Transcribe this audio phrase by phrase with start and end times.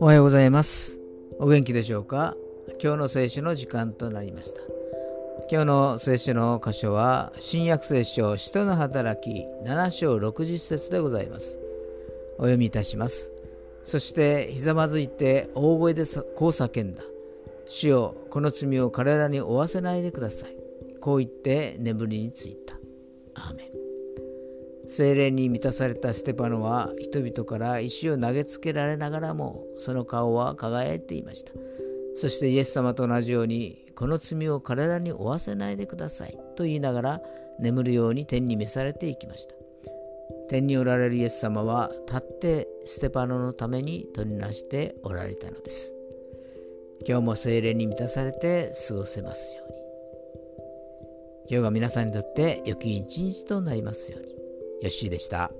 [0.00, 0.98] おはようございます。
[1.38, 2.36] お元気でしょうか？
[2.82, 4.60] 今日の聖書の時間となりました。
[5.50, 11.58] 今日の聖書の箇所は新約聖書使徒の働き7章60節でございます。
[12.36, 13.32] お読みいたします。
[13.84, 16.04] そしてひざまずいて大声で
[16.36, 17.02] こう叫んだ。
[17.66, 20.56] 主よこの罪を彼らに負わせないでください。
[21.00, 22.77] こう言って眠りについた。
[23.38, 23.68] アーメン。
[24.88, 31.52] 精霊に満たされたステパノは人々から石を投げつけられながらもその顔は輝いていました。
[32.16, 37.20] そしてイエス様と同じようにこの罪を彼らに負わせないでくださいと言いながら
[37.60, 39.54] 眠るように天に召されていきました。
[40.48, 45.92] 天におられるイエス様は立ってステパノのために取りなしておられたのです。
[47.06, 49.77] 今日も精霊に満たされて過ごせますように。
[51.50, 54.38] 今日が皆さんにとって良き一日となりますようによ
[54.84, 55.50] ッしーでした。